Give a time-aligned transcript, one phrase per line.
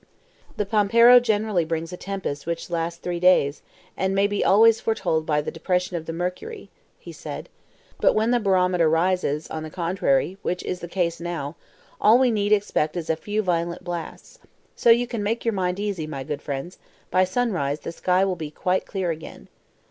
[0.57, 3.61] "The PAMPERO generally brings a tempest which lasts three days,
[3.95, 7.49] and may be always foretold by the depression of the mercury," he said.
[7.99, 11.55] "But when the barometer rises, on the contrary, which is the case now,
[12.01, 14.39] all we need expect is a few violent blasts.
[14.75, 16.75] So you can make your mind easy, my good friend;
[17.11, 19.49] by sunrise the sky will be quite clear again."